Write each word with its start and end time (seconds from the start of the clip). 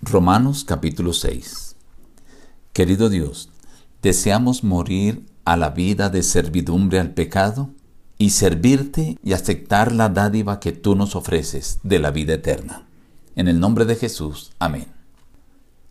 Romanos 0.00 0.62
capítulo 0.64 1.12
6 1.12 1.74
Querido 2.72 3.08
Dios, 3.08 3.50
deseamos 4.00 4.62
morir 4.62 5.26
a 5.44 5.56
la 5.56 5.70
vida 5.70 6.08
de 6.08 6.22
servidumbre 6.22 7.00
al 7.00 7.14
pecado 7.14 7.70
y 8.16 8.30
servirte 8.30 9.18
y 9.24 9.32
aceptar 9.32 9.90
la 9.90 10.08
dádiva 10.08 10.60
que 10.60 10.70
tú 10.70 10.94
nos 10.94 11.16
ofreces 11.16 11.80
de 11.82 11.98
la 11.98 12.12
vida 12.12 12.34
eterna. 12.34 12.86
En 13.34 13.48
el 13.48 13.58
nombre 13.58 13.86
de 13.86 13.96
Jesús, 13.96 14.52
amén. 14.60 14.86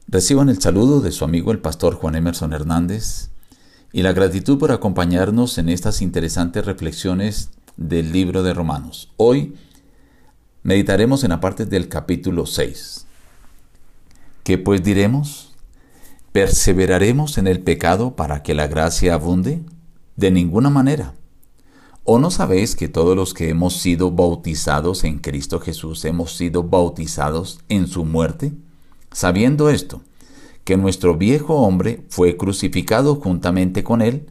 Reciban 0.07 0.47
el 0.47 0.61
saludo 0.61 1.01
de 1.01 1.11
su 1.11 1.25
amigo 1.25 1.51
el 1.51 1.59
pastor 1.59 1.95
Juan 1.95 2.15
Emerson 2.15 2.53
Hernández 2.53 3.29
y 3.91 4.03
la 4.03 4.13
gratitud 4.13 4.57
por 4.57 4.71
acompañarnos 4.71 5.57
en 5.57 5.67
estas 5.67 6.01
interesantes 6.01 6.65
reflexiones 6.65 7.49
del 7.75 8.13
libro 8.13 8.41
de 8.41 8.53
Romanos. 8.53 9.11
Hoy 9.17 9.55
meditaremos 10.63 11.25
en 11.25 11.31
la 11.31 11.41
parte 11.41 11.65
del 11.65 11.89
capítulo 11.89 12.45
6. 12.45 13.03
¿Qué 14.47 14.57
pues 14.57 14.81
diremos? 14.81 15.51
¿Perseveraremos 16.31 17.37
en 17.37 17.47
el 17.47 17.59
pecado 17.59 18.15
para 18.15 18.43
que 18.43 18.53
la 18.53 18.67
gracia 18.67 19.13
abunde? 19.13 19.61
De 20.15 20.31
ninguna 20.31 20.69
manera. 20.69 21.15
¿O 22.05 22.17
no 22.17 22.31
sabéis 22.31 22.77
que 22.77 22.87
todos 22.87 23.13
los 23.13 23.33
que 23.33 23.49
hemos 23.49 23.75
sido 23.75 24.09
bautizados 24.09 25.03
en 25.03 25.19
Cristo 25.19 25.59
Jesús 25.59 26.05
hemos 26.05 26.37
sido 26.37 26.63
bautizados 26.63 27.59
en 27.67 27.87
su 27.87 28.05
muerte? 28.05 28.53
Sabiendo 29.11 29.69
esto, 29.69 30.01
que 30.63 30.77
nuestro 30.77 31.17
viejo 31.17 31.55
hombre 31.55 32.05
fue 32.07 32.37
crucificado 32.37 33.15
juntamente 33.15 33.83
con 33.83 34.01
él, 34.01 34.27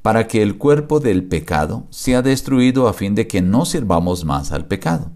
para 0.00 0.28
que 0.28 0.42
el 0.42 0.58
cuerpo 0.58 1.00
del 1.00 1.24
pecado 1.24 1.88
sea 1.90 2.22
destruido 2.22 2.86
a 2.86 2.92
fin 2.92 3.16
de 3.16 3.26
que 3.26 3.42
no 3.42 3.64
sirvamos 3.64 4.24
más 4.24 4.52
al 4.52 4.66
pecado. 4.66 5.10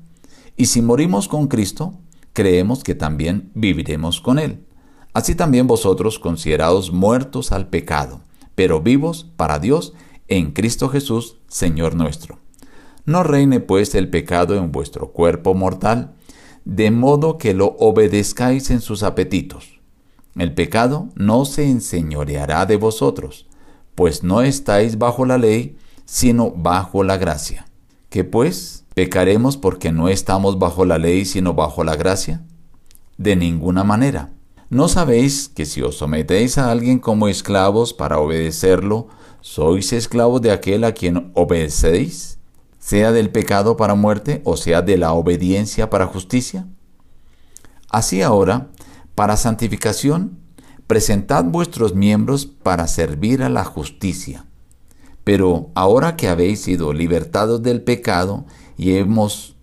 Y 0.56 0.66
si 0.66 0.82
morimos 0.82 1.28
con 1.28 1.46
Cristo, 1.46 1.94
creemos 2.32 2.84
que 2.84 2.94
también 2.94 3.50
viviremos 3.54 4.20
con 4.20 4.38
Él. 4.38 4.64
Así 5.12 5.34
también 5.34 5.66
vosotros 5.66 6.18
considerados 6.18 6.92
muertos 6.92 7.52
al 7.52 7.68
pecado, 7.68 8.20
pero 8.54 8.80
vivos 8.80 9.26
para 9.36 9.58
Dios 9.58 9.94
en 10.28 10.52
Cristo 10.52 10.88
Jesús, 10.88 11.36
Señor 11.48 11.94
nuestro. 11.94 12.38
No 13.04 13.22
reine 13.24 13.60
pues 13.60 13.94
el 13.94 14.08
pecado 14.08 14.56
en 14.56 14.70
vuestro 14.70 15.12
cuerpo 15.12 15.54
mortal, 15.54 16.14
de 16.64 16.90
modo 16.90 17.38
que 17.38 17.54
lo 17.54 17.76
obedezcáis 17.78 18.70
en 18.70 18.80
sus 18.80 19.02
apetitos. 19.02 19.80
El 20.36 20.54
pecado 20.54 21.08
no 21.16 21.44
se 21.44 21.68
enseñoreará 21.68 22.66
de 22.66 22.76
vosotros, 22.76 23.48
pues 23.96 24.22
no 24.22 24.42
estáis 24.42 24.98
bajo 24.98 25.24
la 25.24 25.38
ley, 25.38 25.76
sino 26.04 26.52
bajo 26.52 27.02
la 27.02 27.16
gracia. 27.16 27.66
¿Qué 28.10 28.24
pues? 28.24 28.84
¿Pecaremos 28.94 29.56
porque 29.56 29.92
no 29.92 30.08
estamos 30.08 30.58
bajo 30.58 30.84
la 30.84 30.98
ley 30.98 31.24
sino 31.24 31.54
bajo 31.54 31.84
la 31.84 31.94
gracia? 31.94 32.42
De 33.18 33.36
ninguna 33.36 33.84
manera. 33.84 34.30
¿No 34.68 34.88
sabéis 34.88 35.48
que 35.48 35.64
si 35.64 35.80
os 35.80 35.98
sometéis 35.98 36.58
a 36.58 36.72
alguien 36.72 36.98
como 36.98 37.28
esclavos 37.28 37.94
para 37.94 38.18
obedecerlo, 38.18 39.06
sois 39.40 39.92
esclavos 39.92 40.42
de 40.42 40.50
aquel 40.50 40.82
a 40.82 40.92
quien 40.92 41.30
obedecéis? 41.34 42.38
Sea 42.80 43.12
del 43.12 43.30
pecado 43.30 43.76
para 43.76 43.94
muerte 43.94 44.42
o 44.44 44.56
sea 44.56 44.82
de 44.82 44.98
la 44.98 45.12
obediencia 45.12 45.88
para 45.88 46.06
justicia. 46.06 46.66
Así 47.88 48.22
ahora, 48.22 48.70
para 49.14 49.36
santificación, 49.36 50.36
presentad 50.88 51.44
vuestros 51.44 51.94
miembros 51.94 52.44
para 52.44 52.88
servir 52.88 53.44
a 53.44 53.48
la 53.48 53.64
justicia. 53.64 54.46
Pero 55.24 55.70
ahora 55.74 56.16
que 56.16 56.28
habéis 56.28 56.60
sido 56.60 56.92
libertados 56.92 57.62
del 57.62 57.82
pecado 57.82 58.46
y 58.76 58.96
hemos 58.96 59.56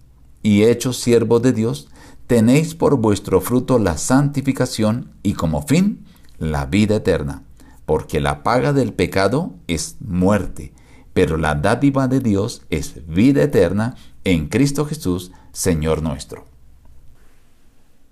y 0.43 0.63
hechos 0.63 0.97
siervos 0.97 1.41
de 1.41 1.53
Dios, 1.53 1.89
tenéis 2.27 2.75
por 2.75 2.97
vuestro 2.97 3.41
fruto 3.41 3.79
la 3.79 3.97
santificación 3.97 5.11
y 5.23 5.33
como 5.33 5.61
fin 5.63 6.05
la 6.37 6.65
vida 6.65 6.97
eterna, 6.97 7.43
porque 7.85 8.19
la 8.19 8.43
paga 8.43 8.73
del 8.73 8.93
pecado 8.93 9.55
es 9.67 9.95
muerte, 9.99 10.73
pero 11.13 11.37
la 11.37 11.55
dádiva 11.55 12.07
de 12.07 12.19
Dios 12.19 12.61
es 12.69 13.07
vida 13.07 13.43
eterna 13.43 13.95
en 14.23 14.47
Cristo 14.47 14.85
Jesús, 14.85 15.31
Señor 15.51 16.03
nuestro. 16.03 16.45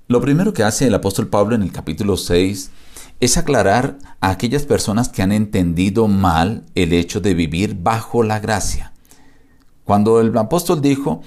Lo 0.08 0.22
primero 0.22 0.53
que 0.53 0.64
hace 0.64 0.88
el 0.88 0.94
apóstol 0.96 1.28
Pablo 1.28 1.56
en 1.56 1.62
el 1.62 1.72
capítulo 1.72 2.16
6 2.16 2.72
es 3.20 3.38
aclarar 3.38 3.98
a 4.20 4.30
aquellas 4.30 4.64
personas 4.64 5.09
que 5.09 5.22
han 5.22 5.31
entendido 5.31 6.08
mal 6.08 6.64
el 6.76 6.94
hecho 6.94 7.22
de 7.22 7.34
vivir 7.34 7.76
bajo 7.81 8.24
la 8.24 8.40
gracia. 8.40 8.94
Cuando 9.84 10.20
el 10.20 10.36
apóstol 10.38 10.81
dijo 10.81 11.22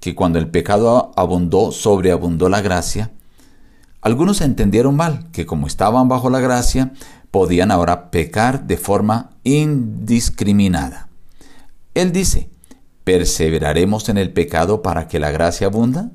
que 0.00 0.14
cuando 0.14 0.38
el 0.38 0.48
pecado 0.48 1.12
abundó, 1.16 1.72
sobreabundó 1.72 2.48
la 2.48 2.60
gracia, 2.60 3.12
algunos 4.00 4.40
entendieron 4.40 4.96
mal, 4.96 5.30
que 5.30 5.46
como 5.46 5.68
estaban 5.68 6.08
bajo 6.08 6.28
la 6.28 6.40
gracia, 6.40 6.92
podían 7.30 7.70
ahora 7.70 8.10
pecar 8.10 8.66
de 8.66 8.76
forma 8.76 9.30
indiscriminada. 9.44 11.08
Él 11.94 12.12
dice, 12.12 12.50
¿perseveraremos 13.04 14.08
en 14.08 14.18
el 14.18 14.32
pecado 14.32 14.82
para 14.82 15.06
que 15.06 15.20
la 15.20 15.30
gracia 15.30 15.68
abunda? 15.68 16.10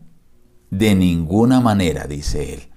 De 0.69 0.95
ninguna 0.95 1.61
manera, 1.61 2.07
dice 2.07 2.53
él. 2.53 2.67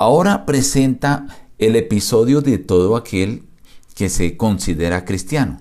Ahora 0.00 0.46
presenta 0.46 1.26
el 1.58 1.74
episodio 1.74 2.40
de 2.40 2.58
todo 2.58 2.94
aquel 2.94 3.48
que 3.96 4.08
se 4.08 4.36
considera 4.36 5.04
cristiano. 5.04 5.58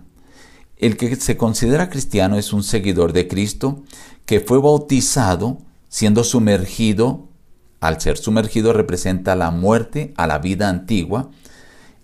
El 0.78 0.96
que 0.96 1.16
se 1.16 1.38
considera 1.38 1.90
cristiano 1.90 2.38
es 2.38 2.54
un 2.54 2.62
seguidor 2.62 3.14
de 3.14 3.28
Cristo 3.28 3.82
que 4.28 4.40
fue 4.40 4.62
bautizado 4.62 5.58
siendo 5.90 6.24
sumergido. 6.24 7.30
Al 7.80 8.00
ser 8.00 8.20
sumergido 8.20 8.74
representa 8.74 9.36
la 9.36 9.50
muerte 9.50 10.14
a 10.18 10.28
la 10.28 10.38
vida 10.38 10.70
antigua. 10.70 11.32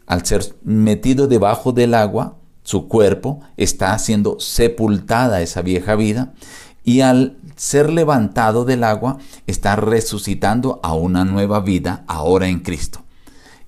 Al 0.08 0.26
ser 0.26 0.56
metido 0.64 1.28
debajo 1.28 1.72
del 1.72 1.94
agua, 1.94 2.38
su 2.64 2.88
cuerpo 2.88 3.42
está 3.58 3.96
siendo 4.00 4.40
sepultada 4.40 5.44
esa 5.44 5.62
vieja 5.62 5.96
vida 5.96 6.34
y 6.84 7.02
al 7.02 7.38
ser 7.56 7.92
levantado 7.92 8.66
del 8.66 8.84
agua 8.84 9.18
está 9.48 9.76
resucitando 9.76 10.80
a 10.84 10.94
una 10.94 11.26
nueva 11.26 11.60
vida 11.60 12.04
ahora 12.08 12.48
en 12.48 12.60
Cristo. 12.60 13.04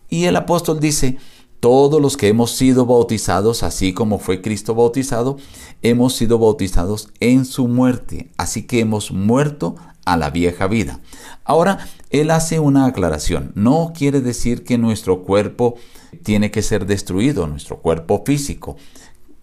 Y 0.09 0.25
el 0.25 0.35
apóstol 0.35 0.79
dice, 0.79 1.17
todos 1.59 2.01
los 2.01 2.17
que 2.17 2.27
hemos 2.27 2.51
sido 2.51 2.85
bautizados, 2.85 3.63
así 3.63 3.93
como 3.93 4.19
fue 4.19 4.41
Cristo 4.41 4.75
bautizado, 4.75 5.37
hemos 5.81 6.15
sido 6.15 6.37
bautizados 6.37 7.09
en 7.19 7.45
su 7.45 7.67
muerte, 7.67 8.29
así 8.37 8.63
que 8.63 8.81
hemos 8.81 9.11
muerto 9.11 9.75
a 10.05 10.17
la 10.17 10.29
vieja 10.29 10.67
vida. 10.67 10.99
Ahora, 11.43 11.79
él 12.11 12.31
hace 12.31 12.59
una 12.59 12.85
aclaración. 12.85 13.51
No 13.55 13.93
quiere 13.95 14.21
decir 14.21 14.63
que 14.63 14.77
nuestro 14.77 15.23
cuerpo 15.23 15.75
tiene 16.23 16.51
que 16.51 16.61
ser 16.61 16.85
destruido, 16.85 17.47
nuestro 17.47 17.79
cuerpo 17.79 18.23
físico, 18.25 18.77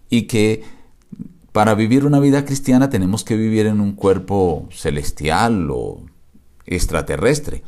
y 0.09 0.23
que 0.23 0.63
para 1.53 1.75
vivir 1.75 2.05
una 2.05 2.19
vida 2.19 2.45
cristiana 2.45 2.89
tenemos 2.89 3.23
que 3.23 3.37
vivir 3.37 3.67
en 3.67 3.79
un 3.79 3.93
cuerpo 3.93 4.67
celestial 4.71 5.69
o 5.71 6.01
extraterrestre. 6.65 7.63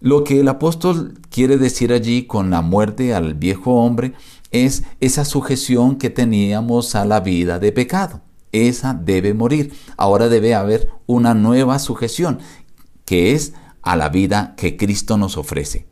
Lo 0.00 0.24
que 0.24 0.40
el 0.40 0.48
apóstol 0.48 1.20
quiere 1.30 1.58
decir 1.58 1.92
allí 1.92 2.24
con 2.26 2.50
la 2.50 2.62
muerte 2.62 3.14
al 3.14 3.34
viejo 3.34 3.74
hombre 3.74 4.14
es 4.50 4.84
esa 5.00 5.26
sujeción 5.26 5.96
que 5.96 6.10
teníamos 6.10 6.94
a 6.94 7.04
la 7.04 7.20
vida 7.20 7.58
de 7.58 7.72
pecado. 7.72 8.22
Esa 8.52 8.94
debe 8.94 9.34
morir. 9.34 9.74
Ahora 9.96 10.28
debe 10.28 10.54
haber 10.54 10.88
una 11.06 11.34
nueva 11.34 11.78
sujeción, 11.78 12.38
que 13.04 13.32
es 13.32 13.52
a 13.82 13.96
la 13.96 14.08
vida 14.08 14.54
que 14.56 14.78
Cristo 14.78 15.18
nos 15.18 15.36
ofrece. 15.36 15.86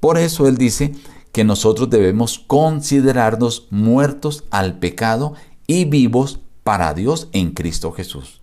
Por 0.00 0.18
eso 0.18 0.48
Él 0.48 0.56
dice 0.56 0.94
que 1.32 1.44
nosotros 1.44 1.90
debemos 1.90 2.38
considerarnos 2.40 3.68
muertos 3.70 4.44
al 4.50 4.78
pecado 4.78 5.34
y 5.70 5.84
vivos 5.84 6.40
para 6.64 6.94
Dios 6.94 7.28
en 7.30 7.52
Cristo 7.52 7.92
Jesús. 7.92 8.40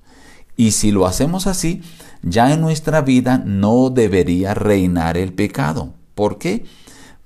Y 0.56 0.72
si 0.72 0.92
lo 0.92 1.06
hacemos 1.06 1.46
así, 1.46 1.82
ya 2.24 2.54
en 2.54 2.62
nuestra 2.62 3.02
vida 3.02 3.38
no 3.46 3.90
debería 3.90 4.54
reinar 4.54 5.18
el 5.18 5.34
pecado. 5.34 5.94
¿Por 6.16 6.38
qué? 6.38 6.64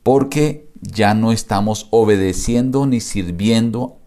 Porque 0.02 0.68
ya 0.82 1.14
no 1.14 1.32
estamos 1.32 1.88
obedeciendo 1.92 2.88
ni 2.88 3.00
sirviendo 3.00 4.00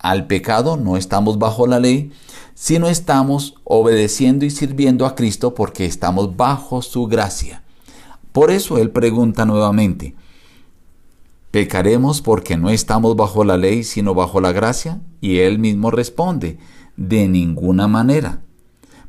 al 0.00 0.26
pecado, 0.26 0.76
no 0.76 0.96
estamos 0.96 1.38
bajo 1.38 1.68
la 1.68 1.78
ley, 1.78 2.10
sino 2.54 2.88
estamos 2.88 3.54
obedeciendo 3.62 4.44
y 4.44 4.50
sirviendo 4.50 5.06
a 5.06 5.14
Cristo 5.14 5.54
porque 5.54 5.84
estamos 5.84 6.36
bajo 6.36 6.82
su 6.82 7.06
gracia. 7.06 7.62
Por 8.32 8.50
eso 8.50 8.76
Él 8.76 8.90
pregunta 8.90 9.44
nuevamente, 9.44 10.16
¿pecaremos 11.52 12.22
porque 12.22 12.56
no 12.56 12.70
estamos 12.70 13.14
bajo 13.14 13.44
la 13.44 13.56
ley 13.56 13.84
sino 13.84 14.14
bajo 14.14 14.40
la 14.40 14.50
gracia? 14.50 15.00
Y 15.20 15.38
Él 15.38 15.60
mismo 15.60 15.92
responde, 15.92 16.58
de 16.96 17.28
ninguna 17.28 17.86
manera. 17.86 18.40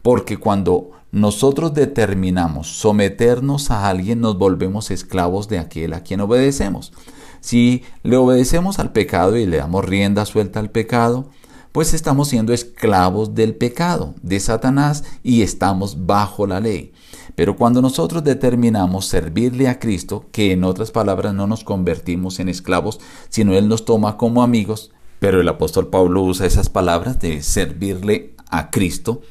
Porque 0.04 0.38
cuando 0.38 0.92
nosotros 1.12 1.74
determinamos 1.74 2.68
someternos 2.68 3.72
a 3.72 3.88
alguien, 3.88 4.19
nos 4.19 4.38
volvemos 4.38 4.92
esclavos 4.92 5.48
de 5.48 5.57
aquel 5.57 5.94
a 5.94 6.01
quien 6.04 6.22
obedecemos. 6.22 6.94
Si 7.40 7.84
le 8.04 8.18
obedecemos 8.18 8.78
al 8.80 8.92
pecado 8.92 9.38
y 9.38 9.46
le 9.46 9.57
damos 9.57 9.86
rienda 9.86 10.25
suelta 10.25 10.60
al 10.60 10.69
pecado, 10.69 11.30
pues 11.72 11.94
estamos 11.94 12.28
siendo 12.28 12.54
esclavos 12.54 13.36
del 13.36 13.56
pecado, 13.56 14.16
de 14.22 14.39
Satanás, 14.39 15.04
y 15.24 15.42
estamos 15.42 16.06
bajo 16.06 16.46
la 16.46 16.60
ley. 16.60 16.94
Pero 17.35 17.56
cuando 17.56 17.81
nosotros 17.81 18.24
determinamos 18.24 19.06
servirle 19.06 19.68
a 19.68 19.80
Cristo, 19.80 20.25
que 20.31 20.51
en 20.51 20.63
otras 20.63 20.91
palabras 20.91 21.33
no 21.33 21.47
nos 21.47 21.63
convertimos 21.63 22.39
en 22.39 22.50
esclavos, 22.50 23.00
sino 23.30 23.53
Él 23.53 23.68
nos 23.68 23.85
toma 23.85 24.18
como 24.18 24.44
amigos, 24.44 24.91
pero 25.19 25.41
el 25.41 25.50
apóstol 25.50 25.88
Pablo 25.88 26.21
usa 26.21 26.45
esas 26.45 26.69
palabras 26.69 27.19
de 27.19 27.41
servirle 27.41 28.35
a 28.50 28.69
Cristo, 28.69 29.21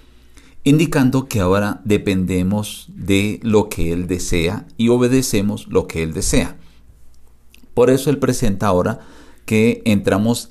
indicando 0.65 1.27
que 1.27 1.41
ahora 1.41 1.81
dependemos 1.85 2.87
de 2.89 3.39
lo 3.43 3.69
que 3.69 3.93
Él 3.93 4.09
desea 4.09 4.67
y 4.77 4.89
obedecemos 4.89 5.69
lo 5.69 5.87
que 5.87 6.03
Él 6.03 6.13
desea. 6.13 6.57
Por 7.75 7.91
eso 7.91 8.11
Él 8.11 8.19
presenta 8.19 8.67
ahora 8.67 9.01
que 9.47 9.83
entramos 9.85 10.51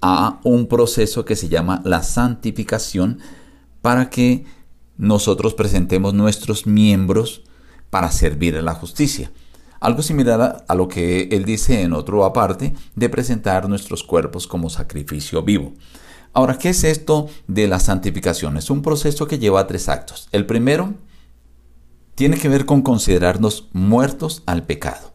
a 0.00 0.38
un 0.44 0.66
proceso 0.66 1.24
que 1.24 1.34
se 1.34 1.48
llama 1.48 1.80
la 1.84 2.02
santificación 2.02 3.20
para 3.80 4.10
que 4.10 4.44
nosotros 4.96 5.54
presentemos 5.54 6.14
nuestros 6.14 6.66
miembros 6.66 7.42
para 7.90 8.10
servir 8.10 8.56
a 8.56 8.62
la 8.62 8.74
justicia. 8.74 9.30
Algo 9.80 10.02
similar 10.02 10.64
a, 10.66 10.74
lo 10.74 10.88
que 10.88 11.28
él 11.30 11.44
dice 11.44 11.82
en 11.82 11.92
otro 11.92 12.24
aparte 12.24 12.74
de 12.94 13.08
presentar 13.08 13.68
nuestros 13.68 14.02
cuerpos 14.02 14.46
como 14.46 14.70
sacrificio 14.70 15.42
vivo. 15.42 15.74
Ahora, 16.32 16.58
¿qué 16.58 16.70
es 16.70 16.84
esto 16.84 17.28
de 17.46 17.68
la 17.68 17.78
santificación? 17.78 18.56
Es 18.56 18.70
un 18.70 18.82
proceso 18.82 19.26
que 19.26 19.38
lleva 19.38 19.60
a 19.60 19.66
tres 19.66 19.88
actos. 19.88 20.28
El 20.32 20.46
primero 20.46 20.94
tiene 22.14 22.38
que 22.38 22.48
ver 22.48 22.64
con 22.64 22.82
considerarnos 22.82 23.68
muertos 23.72 24.42
al 24.46 24.64
pecado. 24.64 25.12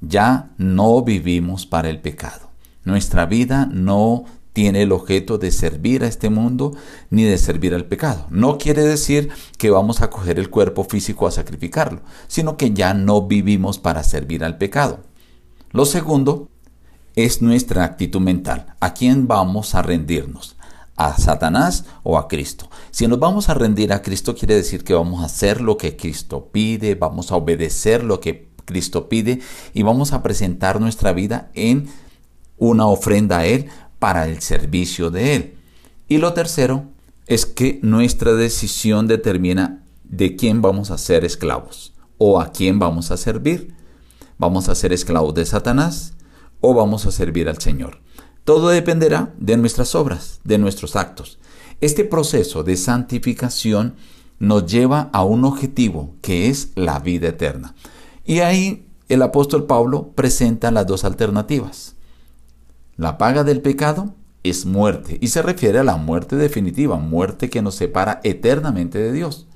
Ya 0.00 0.50
no 0.58 1.02
vivimos 1.02 1.66
para 1.66 1.88
el 1.88 2.00
pecado. 2.00 2.50
Nuestra 2.84 3.26
vida 3.26 3.68
no 3.70 4.24
tiene 4.52 4.82
el 4.82 4.92
objeto 4.92 5.38
de 5.38 5.50
servir 5.50 6.02
a 6.02 6.08
este 6.08 6.30
mundo 6.30 6.74
ni 7.10 7.24
de 7.24 7.38
servir 7.38 7.74
al 7.74 7.86
pecado. 7.86 8.26
No 8.30 8.58
quiere 8.58 8.82
decir 8.82 9.30
que 9.58 9.70
vamos 9.70 10.00
a 10.00 10.10
coger 10.10 10.38
el 10.38 10.50
cuerpo 10.50 10.84
físico 10.84 11.26
a 11.26 11.30
sacrificarlo, 11.30 12.00
sino 12.26 12.56
que 12.56 12.72
ya 12.72 12.94
no 12.94 13.26
vivimos 13.26 13.78
para 13.78 14.02
servir 14.02 14.44
al 14.44 14.58
pecado. 14.58 15.00
Lo 15.72 15.84
segundo 15.84 16.48
es 17.14 17.42
nuestra 17.42 17.84
actitud 17.84 18.20
mental. 18.20 18.74
¿A 18.80 18.94
quién 18.94 19.28
vamos 19.28 19.74
a 19.74 19.82
rendirnos? 19.82 20.56
¿A 20.96 21.16
Satanás 21.16 21.84
o 22.02 22.18
a 22.18 22.28
Cristo? 22.28 22.68
Si 22.90 23.06
nos 23.06 23.18
vamos 23.18 23.48
a 23.48 23.54
rendir 23.54 23.92
a 23.92 24.02
Cristo 24.02 24.34
quiere 24.34 24.54
decir 24.54 24.84
que 24.84 24.94
vamos 24.94 25.22
a 25.22 25.26
hacer 25.26 25.60
lo 25.60 25.76
que 25.76 25.96
Cristo 25.96 26.48
pide, 26.52 26.94
vamos 26.94 27.30
a 27.30 27.36
obedecer 27.36 28.04
lo 28.04 28.20
que 28.20 28.50
Cristo 28.64 29.08
pide 29.08 29.40
y 29.72 29.82
vamos 29.82 30.12
a 30.12 30.22
presentar 30.22 30.80
nuestra 30.80 31.12
vida 31.12 31.50
en 31.54 31.88
una 32.58 32.86
ofrenda 32.86 33.38
a 33.38 33.46
Él 33.46 33.70
para 34.00 34.26
el 34.26 34.40
servicio 34.42 35.12
de 35.12 35.36
Él. 35.36 35.54
Y 36.08 36.18
lo 36.18 36.32
tercero 36.32 36.86
es 37.28 37.46
que 37.46 37.78
nuestra 37.82 38.32
decisión 38.32 39.06
determina 39.06 39.84
de 40.02 40.34
quién 40.34 40.60
vamos 40.60 40.90
a 40.90 40.98
ser 40.98 41.24
esclavos 41.24 41.92
o 42.18 42.40
a 42.40 42.50
quién 42.50 42.80
vamos 42.80 43.12
a 43.12 43.16
servir. 43.16 43.72
¿Vamos 44.36 44.68
a 44.68 44.74
ser 44.74 44.92
esclavos 44.92 45.34
de 45.34 45.46
Satanás 45.46 46.14
o 46.60 46.74
vamos 46.74 47.06
a 47.06 47.12
servir 47.12 47.48
al 47.48 47.58
Señor? 47.58 48.00
Todo 48.44 48.70
dependerá 48.70 49.32
de 49.38 49.56
nuestras 49.56 49.94
obras, 49.94 50.40
de 50.42 50.58
nuestros 50.58 50.96
actos. 50.96 51.38
Este 51.80 52.04
proceso 52.04 52.64
de 52.64 52.76
santificación 52.76 53.94
nos 54.40 54.66
lleva 54.66 55.10
a 55.12 55.22
un 55.22 55.44
objetivo 55.44 56.14
que 56.22 56.48
es 56.48 56.70
la 56.74 56.98
vida 56.98 57.28
eterna. 57.28 57.74
Y 58.24 58.40
ahí 58.40 58.86
el 59.08 59.22
apóstol 59.22 59.66
Pablo 59.66 60.12
presenta 60.14 60.70
las 60.70 60.86
dos 60.86 61.04
alternativas. 61.04 61.94
La 63.00 63.16
paga 63.16 63.44
del 63.44 63.62
pecado 63.62 64.14
es 64.42 64.66
muerte 64.66 65.16
y 65.22 65.28
se 65.28 65.40
refiere 65.40 65.78
a 65.78 65.84
la 65.84 65.96
muerte 65.96 66.36
definitiva, 66.36 66.98
muerte 66.98 67.48
que 67.48 67.62
nos 67.62 67.76
separa 67.76 68.20
eternamente 68.24 68.98
de 68.98 69.10
Dios. 69.10 69.46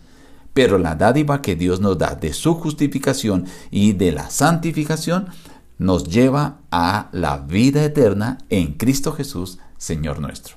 Pero 0.54 0.78
la 0.78 0.94
dádiva 0.94 1.42
que 1.42 1.54
Dios 1.54 1.78
nos 1.78 1.98
da 1.98 2.14
de 2.14 2.32
su 2.32 2.54
justificación 2.54 3.44
y 3.70 3.92
de 3.92 4.12
la 4.12 4.30
santificación 4.30 5.28
nos 5.76 6.04
lleva 6.04 6.60
a 6.70 7.10
la 7.12 7.36
vida 7.36 7.84
eterna 7.84 8.38
en 8.48 8.72
Cristo 8.72 9.12
Jesús, 9.12 9.58
Señor 9.76 10.20
nuestro. 10.20 10.56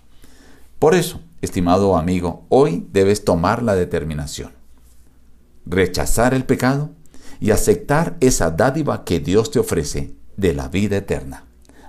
Por 0.80 0.96
eso, 0.96 1.20
estimado 1.42 1.98
amigo, 1.98 2.46
hoy 2.48 2.88
debes 2.94 3.26
tomar 3.26 3.64
la 3.64 3.76
determinación. 3.76 4.54
Rechazar 5.66 6.34
el 6.34 6.46
pecado 6.46 6.92
y 7.42 7.52
aceptar 7.52 8.16
esa 8.22 8.50
dádiva 8.50 9.04
que 9.04 9.20
Dios 9.20 9.52
te 9.52 9.60
ofrece 9.60 10.16
de 10.38 10.54
la 10.54 10.70
vida 10.70 10.96
eterna. 10.96 11.47